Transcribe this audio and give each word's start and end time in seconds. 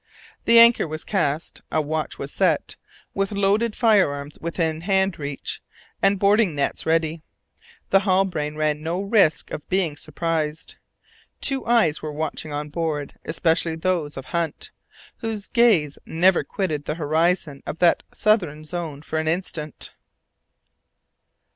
The 0.45 0.57
anchor 0.57 0.87
was 0.87 1.03
cast, 1.03 1.61
a 1.71 1.79
watch 1.79 2.17
was 2.17 2.33
set, 2.33 2.75
with 3.13 3.31
loaded 3.31 3.75
firearms 3.75 4.35
within 4.39 4.81
hand 4.81 5.19
reach, 5.19 5.61
and 6.01 6.17
boarding 6.17 6.55
nets 6.55 6.87
ready. 6.87 7.21
The 7.91 7.99
Halbrane 7.99 8.55
ran 8.55 8.81
no 8.81 8.99
risk 8.99 9.51
of 9.51 9.69
being 9.69 9.95
surprised. 9.95 10.73
Too 11.39 11.61
many 11.65 11.77
eyes 11.89 12.01
were 12.01 12.11
watching 12.11 12.51
on 12.51 12.69
board 12.69 13.13
especially 13.25 13.75
those 13.75 14.17
of 14.17 14.25
Hunt, 14.25 14.71
whose 15.17 15.45
gaze 15.45 15.99
never 16.07 16.43
quitted 16.43 16.85
the 16.85 16.95
horizon 16.95 17.61
of 17.67 17.77
that 17.77 18.01
southern 18.11 18.63
zone 18.63 19.03
for 19.03 19.19
an 19.19 19.27
instant. 19.27 19.93